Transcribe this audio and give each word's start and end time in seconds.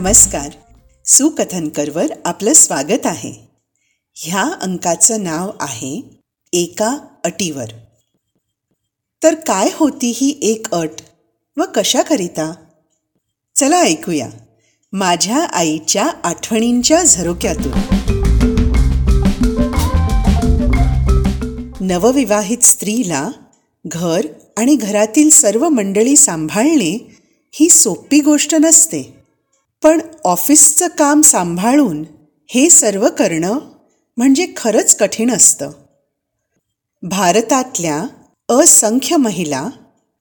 नमस्कार. 0.00 0.50
सुकथनकरवर 1.06 2.06
आपलं 2.24 2.52
स्वागत 2.52 3.06
आहे. 3.06 3.48
ह्या 4.14 4.42
अंकाचं 4.62 5.22
नाव 5.22 5.50
आहे 5.60 6.02
एका 6.52 6.98
अटीवर. 7.24 7.64
तर 9.22 9.34
काय 9.34 9.68
होती 9.72 10.12
ही 10.16 10.38
एक 10.42 10.74
अट 10.74 10.90
व 11.56 11.62
कशाकरिता? 11.74 12.52
चला 13.56 13.80
ऐकूया. 13.80 14.28
माझ्या 14.92 15.44
आईच्या 15.44 16.10
आठवणींच्या 16.24 17.02
झरोक्यातून. 17.02 17.78
नवविवाहित 21.80 22.58
स्त्रीला 22.58 23.28
घर 23.86 24.26
आणि 24.56 24.76
घरातील 24.76 25.30
सर्व 25.30 25.68
मंडळी 25.68 26.16
सांभाळणे 26.16 27.16
ही 27.52 27.68
सोपी 27.68 28.20
गोष्ट 28.20 28.54
नसते. 28.54 29.19
पण 29.82 30.00
ऑफिसचं 30.24 30.88
काम 30.88 31.20
सांभाळून 31.20 32.04
हे 32.50 32.70
सर्व 32.70 33.08
करणं 33.08 33.58
म्हणजे 34.16 34.46
खरंच 34.56 34.96
कठीण 34.96 35.30
असतं. 35.30 35.70
भारतातल्या 37.02 38.06
असंख्य 38.48 39.16
महिला 39.16 39.68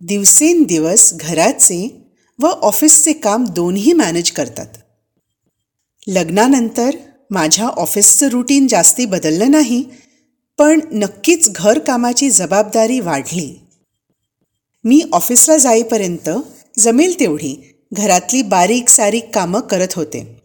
दिवसेंदिवस 0.01 1.13
घराचे 1.13 2.09
व 2.39 2.47
ऑफिसचे 2.47 3.13
काम 3.13 3.45
दोन्ही 3.45 3.93
मॅनेज 3.93 4.31
करतात. 4.31 4.67
लग्नानंतर 6.07 6.89
माझ्या 7.31 7.67
ऑफिसचं 7.67 8.27
रुटीन 8.27 8.67
जास्ती 8.67 9.05
बदललं 9.05 9.51
नाही 9.51 9.83
पण 10.59 10.79
नक्कीच 10.91 11.49
घरकामाची 11.49 12.29
जबाबदारी 12.29 12.99
वाढली. 12.99 13.67
मी 14.83 15.01
ऑफिसला 15.13 15.57
जाईपर्यंत 15.57 16.29
जमेल 16.79 17.19
तेवढी 17.19 17.55
घरातली 17.93 18.41
बारीक 18.41 18.89
सारीक 18.89 19.29
कामं 19.33 19.59
करत 19.59 19.87
होते. 19.95 20.41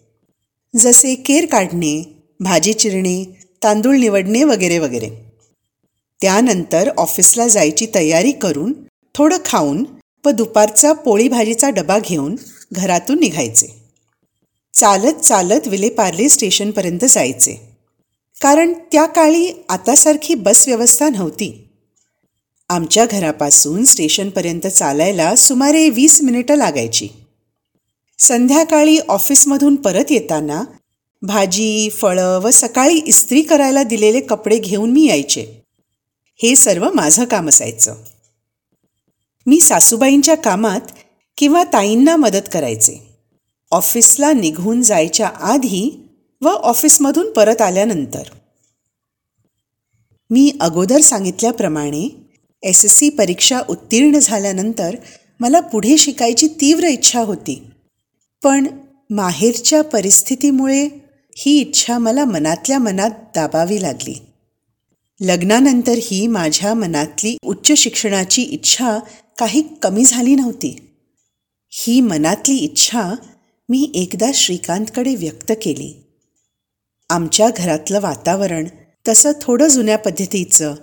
जसे 0.76 1.14
केर 1.14 1.46
काढणे 1.46 2.22
भाजी 2.40 2.72
चिरणे 2.72 3.24
तांदूळ 3.62 3.96
निवडणे 3.96 4.44
वगैरे 4.44 4.78
वगैरे. 4.78 5.10
त्यानंतर 6.20 6.90
ऑफिसला 6.98 7.48
जायची 7.48 7.86
तयारी 7.94 8.32
करून 8.32 8.72
थोडं 9.14 9.36
खाऊन 9.44 9.84
व 10.26 10.30
दुपारचा 10.30 10.92
पोळी 10.92 11.28
भाजीचा 11.28 11.70
डबा 11.70 11.98
घेऊन 11.98 12.36
घरातून 12.72 13.20
निघायचे. 13.20 13.66
चालत 14.74 15.12
चालत 15.12 15.68
विलेपार्ले 15.68 16.28
स्टेशनपर्यंत 16.28 17.04
जायचे. 17.04 17.68
कारण 18.42 18.72
त्या 18.72 19.06
काळी 19.06 19.64
आतासारखी 19.68 20.34
बस 20.34 20.68
व्यवस्था 20.68 21.08
नव्हती. 21.08 21.68
आमच्या 22.68 23.06
घरापासून 23.06 23.84
स्टेशनपर्यंत 23.84 24.66
चालायला 24.66 25.36
सुमारे 25.36 25.88
वीस 25.90 26.22
मिनिटं 26.22 26.54
लागायची. 26.54 27.08
संध्याकाळी 28.25 28.98
ऑफिसमधून 28.98 29.77
परत 29.77 30.05
येताना 30.11 30.64
भाजी 31.22 31.89
फळं 31.91 32.39
व 32.39 32.50
सकाळी 32.50 32.94
इस्त्री 32.94 33.42
करायला 33.42 33.83
दिलेले 33.83 34.20
कपडे 34.20 34.58
घेऊन 34.58 34.91
मी 34.91 35.06
यायचे. 35.06 35.47
हे 36.42 36.56
सर्व 36.56 36.91
माझं 36.95 37.25
काम 37.25 37.48
असायचं. 37.48 37.95
मी 39.47 39.61
सासूबाईंच्या 39.61 40.34
कामात 40.34 40.80
किंवा 41.39 41.64
ताईंना 41.64 42.17
मदत 42.17 42.48
करायचे. 42.52 42.98
ऑफिसला 43.70 44.33
निघून 44.33 44.83
जायच्या 44.83 45.27
आधी 45.27 46.08
व 46.41 46.48
ऑफिसमधून 46.48 47.33
परत 47.33 47.61
आल्यानंतर. 47.61 48.22
मी 50.30 50.52
अगोदर 50.61 51.00
सांगितल्याप्रमाणे 51.00 52.08
एस 52.62 52.84
एस 52.84 52.97
सी 52.97 53.08
परीक्षा 53.08 53.61
उत्तीर्ण 53.69 54.19
झाल्यानंतर 54.19 54.97
मला 55.41 55.61
पुढे 55.61 55.98
शिकायची 55.98 56.48
तीव्र 56.48 56.84
इच्छा 56.84 57.20
होती. 57.20 57.63
पण 58.44 58.66
माहेरच्या 59.10 59.82
परिस्थितीमुळे 59.82 60.88
ही 61.36 61.60
इच्छा 61.60 61.98
मला 61.98 62.24
मनातल्या 62.24 62.78
मनात 62.78 63.10
दाबावी 63.10 63.82
लागली. 63.82 64.14
लग्नानंतरही 65.20 66.27
माझ्या 66.27 66.74
मनातली 66.74 67.36
उच्च 67.42 67.72
शिक्षणाची 67.72 68.42
इच्छा 68.42 68.98
काही 69.38 69.62
कमी 69.83 70.04
झाली 70.04 70.34
नव्हती. 70.34 70.96
ही 71.70 72.00
मनातली 72.00 72.54
इच्छा 72.54 73.12
मी 73.68 73.92
एकदा 73.94 74.30
श्रीकांतकडे 74.34 75.14
व्यक्त 75.14 75.52
केली. 75.62 76.06
आमच्या 77.10 77.50
घरातलं 77.56 78.00
वातावरण 78.00 78.68
तसं 79.08 79.33
थोडं 79.40 79.68
जुन्या 79.68 79.98
पद्धतीचं 79.98 80.74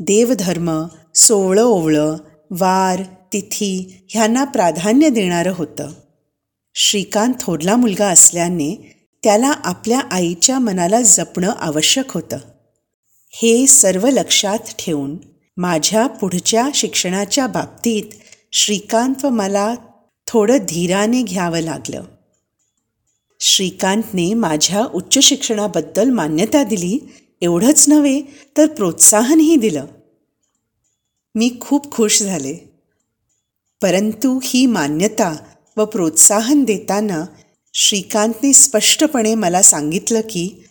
देवधर्म 0.00 0.84
सोवळं 1.14 1.62
ओवळं 1.62 2.16
वार 2.50 3.02
तिथी 3.32 4.02
ह्यांना 4.10 4.44
प्राधान्य 4.44 5.08
देणारं 5.08 5.52
होतं. 5.54 5.90
श्रीकांत 6.78 7.34
थोरला 7.40 7.76
मुलगा 7.76 8.06
असल्याने 8.06 8.96
त्याला 9.24 9.46
आपल्या 9.46 10.00
आईच्या 10.10 10.58
मनाला 10.58 11.02
जपणं 11.02 11.50
आवश्यक 11.50 12.12
होतं. 12.12 12.38
हे 13.30 13.66
सर्व 13.66 14.08
लक्षात 14.08 14.58
ठेवून 14.78 15.16
माझ्या 15.56 16.06
पुढच्या 16.06 16.68
शिक्षणाच्या 16.74 17.46
बाबतीत 17.46 18.02
श्रीकांत 18.52 19.24
व 19.24 19.28
मला 19.28 19.74
थोडं 20.26 20.56
धीराने 20.56 21.22
घ्यावं 21.22 21.60
लागलं. 21.60 22.02
श्रीकांतने 23.40 24.34
माझ्या 24.34 24.84
उच्च 24.94 25.18
शिक्षणाबद्दल 25.18 26.10
मान्यता 26.10 26.62
दिली 26.62 26.98
एवढंच 27.40 27.88
नव्हे 27.88 28.22
तर 28.56 28.66
प्रोत्साहनही 28.66 29.56
दिलं. 29.56 29.86
मी 31.34 31.50
खूप 31.60 31.92
खुश 31.92 32.22
झाले. 32.22 32.54
परंतु 33.82 34.40
ही 34.44 34.66
मान्यता 34.66 35.36
व 35.76 35.84
प्रोत्साहन 35.84 36.64
देताना 36.64 37.24
श्रीकांतने 37.74 38.52
स्पष्टपणे 38.52 39.34
मला 39.34 39.62
सांगितलं 39.62 40.20
की 40.20 40.64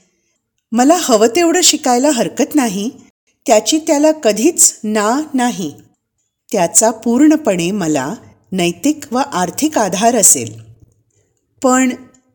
मला 0.71 0.97
हवं 0.99 1.27
तेवढं 1.27 1.61
शिकायला 1.61 2.09
हरकत 2.09 2.55
नाही 2.55 2.89
त्याची 3.47 3.79
त्याला 3.79 4.11
कधीच 4.11 4.79
ना 4.83 5.21
नाही. 5.33 5.73
त्याचा 6.51 6.91
पूर्णपणे 6.91 7.71
मला 7.71 8.16
नैतिक 8.51 8.99
व 9.11 9.17
आर्थिक 9.17 9.77
आधार 9.77 10.16
असेल. 10.16 10.59
पण 11.63 11.89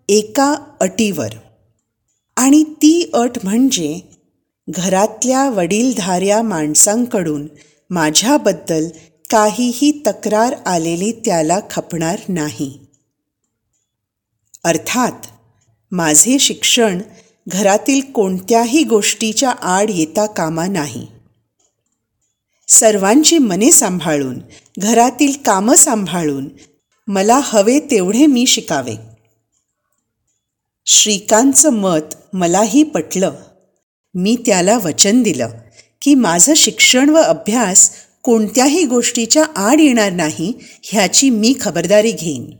एका 0.09 0.55
अटीवर. 0.81 1.29
आणि 2.37 2.63
ती 2.63 3.11
अट 3.15 3.31
म्हणजे 3.45 4.01
घरातल्या 4.69 5.51
वडीलधाऱ्या 5.51 6.43
माणसांकडून 6.43 7.47
माझ्याबद्दल 7.91 8.89
काहीही 9.31 10.03
तक्रार 10.07 10.55
आलेली 10.67 11.13
त्याला 11.13 11.61
खपणार 11.71 12.21
नाही. 12.29 12.79
अर्थात 14.65 15.13
माझे 15.91 16.39
शिक्षण 16.39 17.03
घरातील 17.49 18.01
कोणत्याही 18.13 18.85
गोष्टीच्या 18.85 19.51
आड 19.51 19.91
येता 19.91 20.27
कामा 20.27 20.67
नाही. 20.67 21.07
सर्वांची 22.69 23.39
मने 23.39 23.73
सांभाळून 23.73 24.39
घरातील 24.79 25.33
कामं 25.45 25.75
सांभाळून 25.75 26.49
मला 27.09 27.41
हवे 27.43 27.81
तेवढे 27.81 28.27
मी 28.27 28.47
शिकावे. 28.47 28.95
श्रीकांतचं 30.87 31.71
मत 31.71 32.15
मलाही 32.33 32.83
पटलं. 32.83 33.33
मी 34.15 34.37
त्याला 34.47 34.79
वचन 34.79 35.23
दिलं 35.23 35.49
की 36.03 36.15
माझं 36.15 36.55
शिक्षण 36.55 37.09
व 37.09 37.17
अभ्यास 37.17 37.91
कोणत्याही 38.23 38.85
गोष्टीच्या 38.85 39.45
आड 39.57 39.81
येणार 39.81 40.13
नाही 40.13 40.53
ह्याची 40.83 41.31
मी 41.31 41.55
खबरदारी 41.61 42.13
घेईन. 42.13 42.51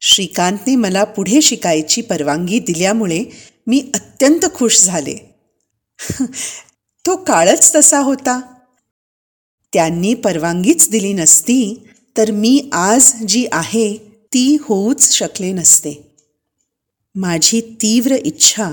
श्रीकांतने 0.00 0.76
मला 0.76 1.04
पुढे 1.04 1.42
शिकायची 1.42 2.00
परवानगी 2.00 2.58
दिल्यामुळे 2.58 3.24
मी 3.66 3.90
अत्यंत 3.94 4.46
खुश 4.54 4.84
झाले. 4.84 5.36
तो 7.06 7.16
काळच 7.16 7.74
तसा 7.74 7.98
होता. 7.98 8.40
त्यांनी 9.72 10.14
परवानगीच 10.14 10.90
दिली 10.90 11.12
नसती 11.12 11.88
तर 12.16 12.30
मी 12.30 12.68
आज 12.72 13.12
जी 13.28 13.46
आहे 13.52 13.96
ती 14.34 14.56
होऊच 14.60 15.12
शकले 15.12 15.52
नसते. 15.52 16.14
माझी 17.14 17.60
तीव्र 17.60 18.14
इच्छा 18.14 18.70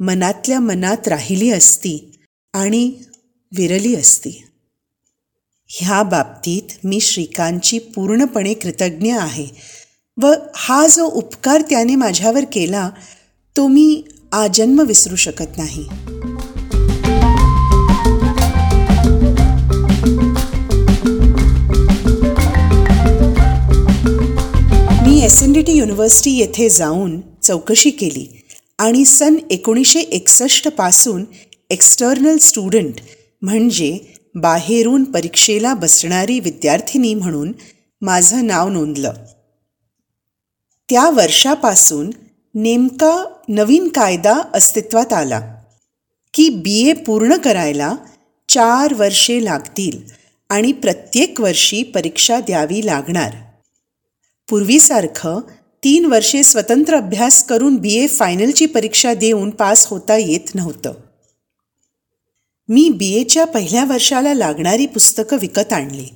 मनातल्या 0.00 0.60
मनात 0.60 1.08
राहिली 1.08 1.50
असती 1.50 2.18
आणि 2.52 2.92
विरली 3.56 3.94
असती. 3.94 4.44
ह्या 5.72 6.02
बाबतीत 6.02 6.76
मी 6.84 7.00
श्रीकांतची 7.00 7.78
पूर्णपणे 7.78 8.54
कृतज्ञ 8.54 9.12
आहे 9.12 9.46
व 10.22 10.32
हा 10.54 10.86
जो 10.86 11.04
उपकार 11.04 11.62
त्याने 11.70 11.94
माझ्यावर 11.94 12.44
केला 12.52 12.90
तो 13.56 13.66
मी 13.66 14.02
आजन्म 14.32 14.80
विसरू 14.80 15.16
शकत 15.16 15.58
नाही. 15.58 15.86
मी 25.06 25.22
S 25.24 25.42
N 25.42 25.52
D 25.52 25.62
T 25.62 25.72
university 25.72 26.30
येथे 26.30 26.68
जाऊन 26.68 27.20
चौकशी 27.42 27.90
केली 27.90 28.26
आणि 28.78 29.04
सन 29.04 29.36
एकोणीसशे 29.50 30.00
एकसष्टपासून 30.00 31.24
एक्स्टर्नल 31.70 32.38
स्टुडंट 32.38 33.00
म्हणजे 33.42 33.98
बाहेरून 34.34 35.04
परीक्षेला 35.04 35.74
बसणारी 35.74 36.40
विद्यार्थिनी 36.40 37.14
म्हणून 37.14 37.52
माझं 38.00 38.46
नाव 38.46 38.68
नोंदलं. 38.68 39.12
त्या 40.90 41.10
वर्षापासून 41.10 42.10
नेमका 42.54 43.24
नवीन 43.48 43.88
कायदा 43.88 44.38
अस्तित्वात 44.54 45.12
आला 45.12 45.54
की 46.34 46.48
बी 46.48 46.88
ए 46.88 46.92
पूर्ण 46.92 47.36
करायला 47.36 47.96
चार 48.48 48.94
वर्षे 48.94 49.44
लागतील 49.44 50.12
आणि 50.50 50.72
प्रत्येक 50.72 51.40
वर्षी 51.40 51.82
परीक्षा 51.82 52.40
द्यावी 52.40 52.86
लागणार. 52.86 53.34
पूर्वीसारखं 54.50 55.40
तीन 55.84 56.04
वर्षे 56.04 56.42
स्वतंत्र 56.42 56.96
अभ्यास 56.96 57.44
करून 57.44 57.76
बी 57.76 57.94
ए 57.94 58.06
फायनलची 58.06 58.66
परीक्षा 58.66 59.14
देऊन 59.14 59.50
पास 59.50 59.86
होता 59.86 60.16
येत 60.16 60.54
नव्हतं. 60.54 60.92
मी 62.72 62.88
बी 62.88 63.20
एच्या 63.20 63.44
पहिल्या 63.44 63.84
वर्षाला 63.84 64.34
लागणारी 64.34 64.86
पुस्तकं 64.86 65.36
विकत 65.40 65.72
आणली. 65.72 66.08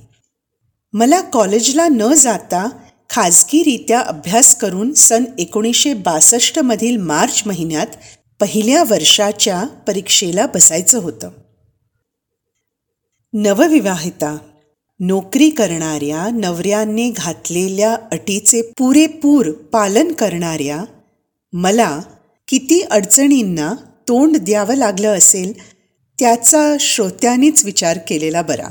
मला 0.93 1.21
कॉलेजला 1.21 1.87
न 1.87 2.13
जाता 2.13 2.69
खाजगीरित्या 3.09 3.99
अभ्यास 3.99 4.55
करून 4.55 4.93
सन 4.93 5.23
एकोणीसशे 5.39 5.93
बासष्टमधील 5.93 6.97
मार्च 6.97 7.43
महिन्यात 7.45 7.87
पहिल्या 8.39 8.83
वर्षाच्या 8.83 9.63
परीक्षेला 9.63 10.45
बसायचं 10.45 10.99
होतं. 10.99 11.29
नवविवाहिता. 13.33 14.37
नोकरी 14.99 15.49
करणाऱ्या 15.49 16.29
नवऱ्याने 16.29 17.09
घातलेल्या 17.09 17.97
अटीचे 18.11 18.61
पुरेपूर 18.61 19.51
पालन 19.51 20.11
करणाऱ्या 20.11 20.85
मला 21.53 22.01
किती 22.47 22.81
अडचणींना 22.81 23.73
तोंड 24.07 24.37
द्यावं 24.37 24.75
लागलं 24.75 25.17
असेल 25.17 25.74
त्याचा 26.19 26.75
श्रोत्यानेच 26.79 27.65
विचार 27.65 27.99
केलेला 28.07 28.41
बरा. 28.41 28.69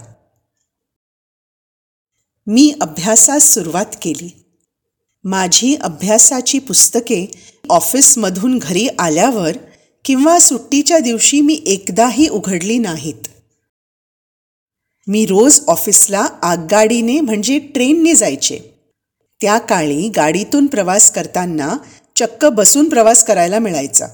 मी 2.47 2.75
अभ्यासास 2.81 3.55
सुरुवात 3.55 3.87
केली. 4.03 4.45
माझी 5.25 5.77
अभ्यासाची 5.81 6.59
पुस्तके 6.59 7.27
ऑफिसमधून 7.71 8.59
घरी 8.59 8.89
आल्यावर 8.99 9.57
किंवा 10.05 10.39
सुट्टीच्या 10.39 10.99
दिवशी 10.99 11.41
मी 11.41 11.63
एकदाही 11.67 12.29
उघडली 12.29 12.79
नाहीत. 12.79 13.29
मी 15.07 15.27
रोज 15.27 15.61
ऑफिसला 15.67 16.27
आगगाडीने 16.43 17.21
म्हणजे 17.21 17.59
ट्रेनने 17.59 18.15
जायचे. 18.15 18.59
त्या 19.41 19.59
काळी 19.59 20.09
गाडीतून 20.09 20.67
प्रवास 20.67 21.11
करताना 21.11 21.77
चक्क 22.17 22.45
बसून 22.45 22.89
प्रवास 22.89 23.25
करायला 23.25 23.59
मिळायचा. 23.59 24.07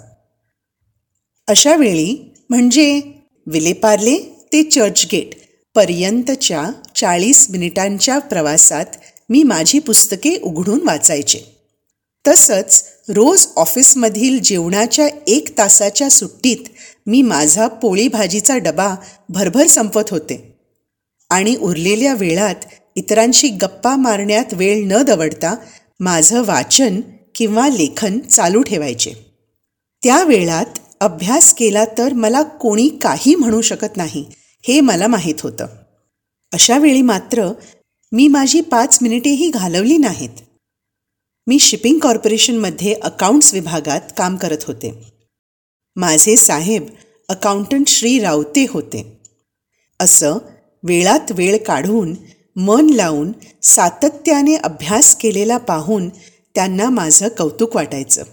अशावेळी 1.48 2.34
म्हणजे 2.50 3.00
विलेपार्ले 3.46 4.16
ते 4.52 4.62
चर्चगेट 4.62 5.30
पर्यंतच्या 5.74 6.70
चाळीस 6.96 7.46
मिनिटांच्या 7.50 8.18
प्रवासात 8.18 8.84
मी 9.28 9.42
माझी 9.42 9.78
पुस्तके 9.78 10.40
उघडून 10.42 10.80
वाचायचे. 10.84 11.38
तसंच 12.28 12.84
रोज 13.08 13.46
ऑफिसमधील 13.56 14.38
जेवणाच्या 14.38 15.08
एक 15.26 15.58
तासाच्या 15.58 16.10
सुट्टीत 16.10 16.68
मी 17.06 17.22
माझा 17.22 17.66
पोळी 17.66 18.08
भाजीचा 18.08 18.56
डबा 18.56 18.94
भरभर 19.28 19.66
संपत 19.66 20.10
होते. 20.10 20.58
आणि 21.30 21.56
उरलेल्या 21.56 22.14
वेळात 22.14 22.54
इतरांशी 22.96 23.48
गप्पा 23.48 23.96
मारण्यात 23.96 24.54
वेळ 24.54 24.82
न 24.86 25.02
दवडता 25.02 25.54
माझं 26.00 26.44
वाचन 26.44 27.00
किंवा 27.34 27.68
लेखन 27.68 28.18
चालू 28.18 28.62
ठेवायचे. 28.62 29.12
त्या 30.02 30.22
वेळात 30.22 30.78
अभ्यास 31.00 31.54
केला 31.54 31.84
तर 31.98 32.12
मला 32.12 32.42
कोणी 32.42 32.88
काही 32.88 33.34
म्हणू 33.34 33.60
शकत 33.60 33.96
नाही 33.96 34.24
हे 34.68 34.80
मला 34.80 35.06
माहीत 35.06 35.34
होतं. 35.40 35.66
अशावेळी 36.52 37.02
मात्र 37.02 37.52
मी 38.12 38.28
माझी 38.28 38.60
पाच 38.60 38.98
मिनिटेही 39.02 39.50
घालवली 39.50 39.96
नाहीत. 39.96 40.30
मी 41.46 41.58
शिपिंग 41.58 41.98
कॉर्पोरेशनमध्ये 41.98 42.94
अकाउंट्स 42.94 43.54
विभागात 43.54 44.00
काम 44.16 44.36
करत 44.36 44.64
होते. 44.66 45.04
माझे 45.96 46.36
साहेब 46.36 46.86
अकाउंटंट 47.28 47.88
श्री 47.88 48.18
रावते 48.18 48.66
होते. 48.70 49.20
असं 50.00 50.38
वेळात 50.82 51.32
वेळ 51.32 51.56
काढून 51.64 52.14
मन 52.56 52.90
लावून 52.90 53.32
सातत्याने 53.62 54.56
अभ्यास 54.56 55.16
केलेला 55.16 55.58
पाहून 55.58 56.08
त्यांना 56.54 56.90
माझं 56.90 57.28
कौतुक 57.28 57.76
वाटायचं. 57.76 58.24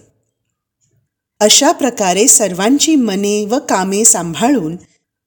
अशा 1.40 1.72
प्रकारे 1.72 2.28
सर्वांची 2.28 2.96
मने 2.96 3.44
व 3.44 3.58
कामे 3.68 4.04
सांभाळून 4.04 4.76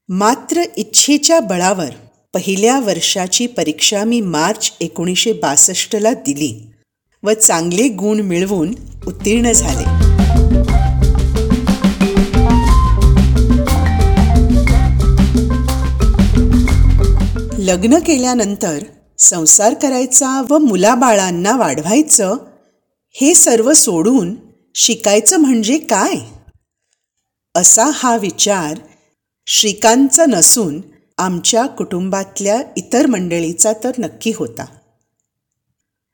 मात्र 0.09 0.61
इच्छेच्या 0.77 1.39
बळावर 1.39 1.89
पहिल्या 2.33 2.79
वर्षाची 2.79 3.47
परीक्षा 3.47 4.03
मी 4.03 4.21
मार्च 4.21 4.71
एकोणीसशे 4.79 5.33
बासष्टला 5.33 6.13
दिली 6.13 6.71
व 7.23 7.33
चांगले 7.33 7.87
गुण 7.87 8.19
मिळवून 8.19 8.73
उत्तीर्ण 9.07 9.51
झाले. 9.51 9.83
लग्न 17.65 17.99
केल्यानंतर 17.99 18.83
संसार 19.17 19.73
करायचा 19.73 20.41
व 20.49 20.57
मुलाबाळांना 20.57 21.57
वाढवायचं 21.57 22.37
हे 23.15 23.33
सर्व 23.33 23.73
सोडून 23.73 24.35
शिकायचं 24.75 25.37
म्हणजे 25.37 25.77
काय? 25.77 26.15
असा 27.55 27.83
हा 27.93 28.17
विचार 28.17 28.79
श्रीकांतचा 29.47 30.25
नसून 30.25 30.81
आमच्या 31.17 31.65
कुटुंबातल्या 31.65 32.61
इतर 32.77 33.05
मंडळीचा 33.05 33.73
तर 33.83 33.91
नक्की 33.99 34.31
होता. 34.35 34.65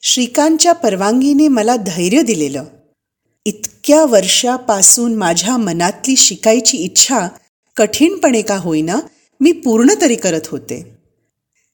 श्रीकांतच्या 0.02 0.74
परवानगीने 0.74 1.48
मला 1.48 1.76
धैर्य 1.76 2.22
दिलेलं. 2.22 2.64
इतक्या 3.46 4.06
वर्षापासून 4.06 5.16
माझ्या 5.16 5.58
मनातली 5.58 6.16
शिकायची 6.16 6.78
इच्छा 6.78 7.28
कठीणपणे 7.76 8.42
का 8.42 8.58
होईना 8.58 9.00
मी 9.40 9.52
पूर्ण 9.52 9.88
तरी 10.02 10.16
करत 10.16 10.48
होते. 10.48 10.98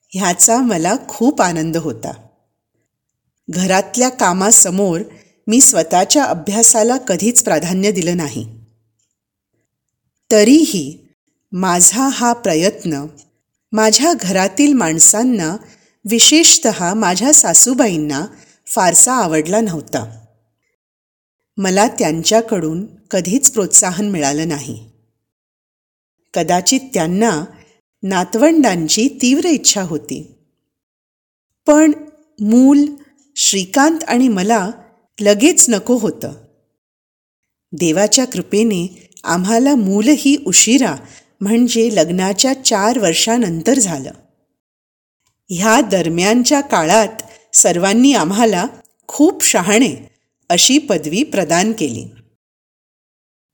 ह्याचा 0.10 0.58
मला 0.58 0.96
खूप 1.08 1.42
आनंद 1.42 1.78
होता. 1.78 2.12
घरातल्या 3.50 4.10
कामासमोर 4.10 5.02
मी 5.48 5.62
स्वतःच्या 5.62 6.24
अभ्यासाला 6.24 6.98
कधीच 6.98 7.44
प्राधान्य 7.44 7.92
दिलं 7.92 8.18
नाही. 8.18 8.48
तरीही 10.32 11.08
माझा 11.52 12.08
हा 12.08 12.34
प्रयत्न 12.34 13.06
माझ्या 13.72 14.14
घरातील 14.14 14.74
माणसांना 14.74 15.58
विशेषत 16.10 16.68
माझ्या 16.96 17.34
सासूबाईंना 17.34 18.26
फारसा 18.68 19.14
आवडला 19.14 19.62
नव्हता. 19.62 20.26
मला 21.58 21.88
त्यांच्याकडून 21.88 22.86
कधीच 23.12 23.52
प्रोत्साहन 23.52 24.10
मिळालं 24.10 24.48
नाही. 24.48 24.90
कदाचित 26.34 26.80
त्यांना 26.94 27.46
नातवंडांची 28.04 29.08
तीव्र 29.22 29.46
इच्छा 29.46 29.82
होती. 29.82 30.36
पण 31.68 31.92
मूल 32.40 32.86
श्रीकांत 33.36 34.04
आणि 34.04 34.28
मला 34.28 34.72
लगेच 35.22 35.66
नको 35.70 35.98
होतं. 35.98 36.34
देवाच्या 37.72 38.26
कृपेने 38.26 39.10
आम्हाला 39.24 39.76
मूलही 39.76 40.38
उशिरा 40.48 40.96
म्हणजे 41.42 41.90
लग्नाच्या 41.96 42.54
चार 42.64 43.00
वर्षानंतर 43.00 43.74
झालं. 43.74 44.12
ह्या 45.50 45.82
दरम्यानच्या 45.82 46.62
काळात 46.62 47.24
सर्वांनी 47.54 48.14
आम्हाला 48.14 48.68
खूप 49.08 49.44
शहाणे 49.44 50.10
अशी 50.50 50.78
पदवी 50.78 51.24
प्रदान 51.24 51.72
केली. 51.72 52.06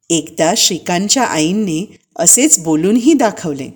एकदा 0.09 0.53
श्रीकांतच्या 0.57 1.23
आईंनी 1.23 1.85
असेच 2.15 2.59
बोलूनही 2.59 3.13
दाखवले 3.13 3.69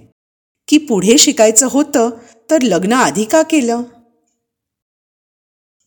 की 0.68 0.78
पुढे 0.78 1.18
शिकायचं 1.18 1.68
होतं 1.72 2.10
तर 2.50 2.62
लग्न 2.62 2.94
आधी 2.94 3.25
का 3.25 3.42
केलं? 3.42 3.82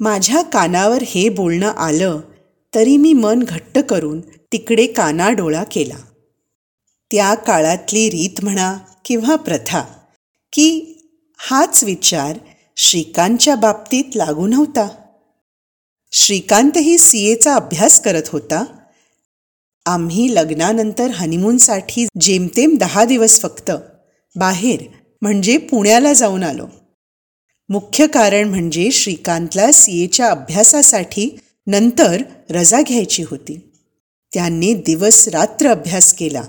माझ्या 0.01 0.43
कानावर 0.43 1.03
हे 1.03 1.29
बोलणं 1.29 1.69
आलं 1.69 2.21
तरी 2.75 2.97
मी 2.97 3.13
मन 3.13 3.43
घट्ट 3.43 3.79
करून 3.79 4.21
तिकडे 4.21 4.87
कानाडोळा 4.87 5.65
केला. 5.65 5.97
त्या 7.13 7.35
काळातली 7.35 8.11
रीत 8.11 8.45
म्हणा 8.45 8.79
किंवा 9.05 9.37
प्रथा 9.37 9.85
की 10.53 10.93
हाच 11.39 11.85
विचार 11.85 12.39
श्रीकांतच्या 12.77 13.55
बाबतीत 13.55 14.05
लागू 14.15 14.47
नव्हता. 14.47 14.89
श्रीकांतही 16.13 16.99
सी 16.99 17.27
एचा 17.27 17.55
अभ्यास 17.55 18.01
करत 18.01 18.29
होता. 18.29 18.65
आम्ही 19.87 20.35
लग्नानंतर 20.35 21.11
हनीमूनसाठी 21.11 22.07
जेमतेम 22.21 22.77
दहा 22.77 23.05
दिवस 23.05 23.41
फक्त 23.41 23.71
बाहेर 24.37 24.83
म्हणजे 25.23 25.57
पुण्याला 25.57 26.13
जाऊन 26.13 26.43
आलो. 26.43 26.67
मुख्य 27.69 28.07
कारण 28.07 28.49
म्हणजे 28.49 28.91
श्रीकांतला 28.91 29.73
सी 29.73 30.05
एच्या 30.05 30.31
अभ्यासासाठी 30.31 31.39
नंतर 31.67 32.23
रजा 32.51 32.83
घ्यायची 32.83 33.23
होती. 33.23 33.61
त्यांनी 34.35 34.75
दिवस 34.75 35.29
रात्र 35.29 35.71
अभ्यास 35.71 36.15
केला 36.15 36.43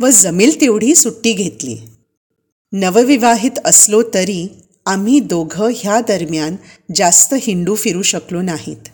व 0.00 0.08
जमेल 0.12 0.60
तेवढी 0.60 0.94
सुट्टी 0.94 1.32
घेतली. 1.32 1.76
नवविवाहित 2.72 3.50
असलो 3.64 4.02
तरी 4.14 4.48
आम्ही 4.86 5.20
दोघं 5.20 5.70
ह्या 5.76 6.00
दरम्यान 6.00 6.56
जास्त 6.94 7.34
हिंडू 7.42 7.74
फिरू 7.74 8.02
शकलो 8.02 8.42
नाहीत. 8.42 8.88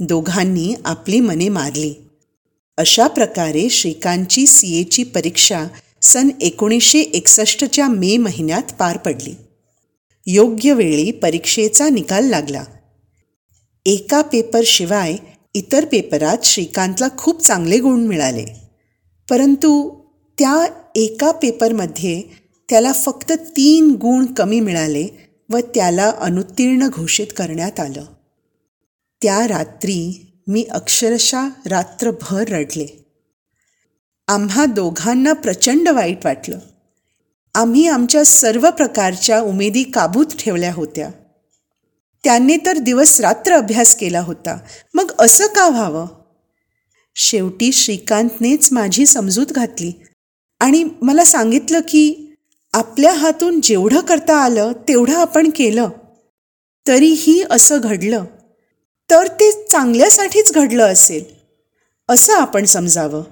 दोघांनी 0.00 0.74
आपली 0.84 1.20
मने 1.20 1.48
मारली. 1.48 1.94
अशा 2.76 3.06
प्रकारे 3.06 3.68
श्रीकांतची 3.68 4.46
सी 4.46 4.80
एची 4.80 5.02
परीक्षा 5.02 5.64
सन 6.02 6.28
एकोणीसशे 6.40 6.98
एकसष्टच्या 6.98 7.88
मे 7.88 8.16
महिन्यात 8.16 8.72
पार 8.78 8.96
पडली. 8.96 9.34
योग्य 10.26 10.72
वेळी 10.72 11.10
परीक्षेचा 11.10 11.88
निकाल 11.88 12.24
लागला. 12.24 12.64
एका 13.86 14.22
पेपरशिवाय 14.22 15.16
इतर 15.54 15.84
पेपरात 15.84 16.38
श्रीकांतला 16.44 17.08
खूप 17.18 17.40
चांगले 17.40 17.78
गुण 17.78 18.00
मिळाले. 18.00 18.44
परंतु 19.30 19.94
त्या 20.38 20.66
एका 20.94 21.30
पेपरमध्ये 21.30 22.22
त्याला 22.68 22.92
फक्त 22.92 23.32
तीन 23.32 23.90
गुण 23.90 24.26
कमी 24.26 24.60
मिळाले 24.60 25.08
व 25.50 25.58
त्याला 25.58 26.10
अनुत्तीर्ण 26.10 26.88
घोषित 26.88 27.26
करण्यात 27.36 27.80
आलं. 27.80 28.04
त्या 29.22 29.48
रात्री 29.48 30.26
मी 30.46 30.66
अक्षरशः 30.70 31.48
रात्रभर 31.66 32.48
रडले. 32.48 33.06
आम्हा 34.28 34.64
दोघांना 34.64 35.32
प्रचंड 35.32 35.88
वाईट 35.88 36.18
वाटलं. 36.24 36.58
आम्ही 37.56 37.88
आमच्या 37.88 38.24
सर्व 38.24 38.70
प्रकारच्या 38.70 39.40
उमेदी 39.40 39.82
काबूत 39.82 40.26
ठेवल्या 40.38 40.72
होत्या. 40.72 41.10
त्यांनी 42.24 42.56
तर 42.56 42.78
दिवस 42.78 43.20
रात्र 43.20 43.52
अभ्यास 43.52 43.94
केला 43.94 44.20
होता. 44.20 44.58
मग 44.94 45.10
असं 45.18 45.46
का 45.46 45.68
व्हावं? 45.68 46.06
शेवटी 47.14 47.72
श्रीकांतनेच 47.72 48.68
माझी 48.72 49.06
समजूत 49.06 49.46
घातली 49.46 49.92
आणि 50.60 50.84
मला 51.02 51.24
सांगितलं 51.24 51.78
की 51.78 52.34
आपल्या 52.72 53.12
हातून 53.12 53.60
जेवढं 53.60 54.00
करता 54.00 54.36
आलं 54.36 54.72
तेवढं 54.72 55.16
आपण 55.16 55.50
केलं. 55.50 55.88
तरीही 56.86 57.44
असं 57.50 57.78
घडलं. 57.82 58.24
तर 59.10 59.26
ते 59.26 59.52
चांगल्यासाठीच 59.52 60.52
घडलं 60.52 60.86
असेल. 60.86 61.24
असं 62.08 62.32
आपण 62.32 62.64
समजावं. 62.64 63.22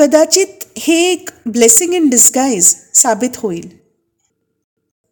कदाचित 0.00 0.46
हे 0.78 1.12
एक 1.12 1.28
ब्लेसिंग 1.46 1.94
इन 1.94 2.08
डिस्गाईज 2.08 2.76
साबित 2.94 3.30
होईल. 3.36 3.76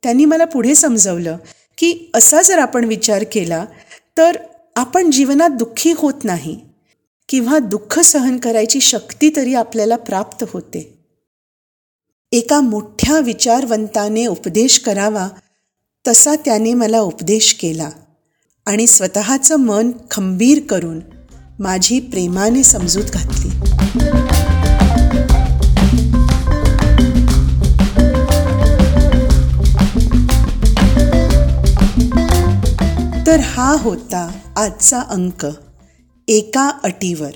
त्यांनी 0.02 0.25
मला 0.25 0.45
पुढे 0.45 0.75
समजवलं 0.75 1.37
की 1.78 2.11
असा 2.14 2.42
जर 2.42 2.59
आपण 2.59 2.85
विचार 2.85 3.25
केला 3.33 3.64
तर 4.16 4.37
आपण 4.76 5.11
जीवनात 5.11 5.50
दुःखी 5.50 5.92
होत 5.92 6.25
नाही 6.25 6.61
किंवा 7.28 7.59
दुःख 7.59 7.99
सहन 7.99 8.38
करायची 8.38 8.80
शक्ती 8.80 9.30
तरी 9.37 9.54
आपल्याला 9.54 9.97
प्राप्त 9.97 10.45
होते. 10.49 10.99
एका 12.33 12.61
मोठ्या 12.61 13.18
विचारवंताने 13.18 14.26
उपदेश 14.26 14.78
करावा 14.78 15.28
तसा 16.09 16.35
त्याने 16.45 16.75
मला 16.75 17.00
उपदेश 17.00 17.54
केला 17.54 17.90
आणि 18.66 18.87
स्वतःचं 18.87 19.57
मन 19.57 19.92
खंबीर 20.11 20.61
करून 20.71 21.00
माझी 21.59 22.00
प्रेमाने 22.00 22.62
समजूत 22.62 23.04
घातली. 23.04 23.49
तर 33.28 33.40
हा 33.40 33.76
होता 33.78 34.52
आजचा 34.56 35.00
अंक. 35.00 35.47
एका 36.28 36.70
अटीवर. 36.82 37.30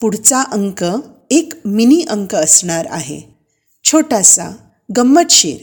पुढचा 0.00 0.42
अंक 0.42 0.84
एक 1.30 1.52
मिनी 1.64 2.04
अंक 2.08 2.34
असणार 2.34 2.86
आहे. 2.90 3.22
छोटासा 3.84 4.50
गंमतशीर 4.96 5.56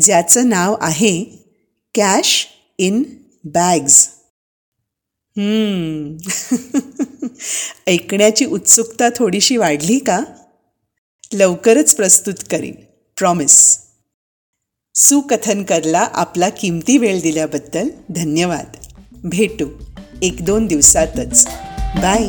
ज्याचं 0.00 0.48
नाव 0.48 0.76
आहे 0.80 1.24
कॅश 1.94 2.46
इन 2.78 3.02
बॅग्स. 3.44 4.08
ऐकण्याची 7.86 8.44
उत्सुकता 8.44 9.08
थोडीशी 9.16 9.56
वाढली 9.56 9.98
का? 9.98 10.24
लवकरच 11.32 11.94
प्रस्तुत 11.94 12.34
करीन 12.50 12.74
प्रॉमिस 13.16 13.78
सुकथनकरला 14.94 16.08
आपला 16.12 16.48
किमती 16.48 16.98
वेळ 16.98 17.20
दिल्याबद्दल 17.20 17.88
धन्यवाद. 18.10 18.64
भेटू 19.24 19.66
एक 20.22 20.44
दोन 20.44 20.66
दिवसातच. 20.66 21.46
बाय. 21.96 22.28